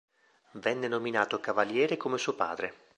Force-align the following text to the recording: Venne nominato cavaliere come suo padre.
Venne 0.53 0.87
nominato 0.87 1.39
cavaliere 1.39 1.95
come 1.95 2.17
suo 2.17 2.33
padre. 2.33 2.73